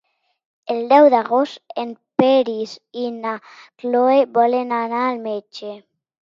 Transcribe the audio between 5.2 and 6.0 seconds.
metge.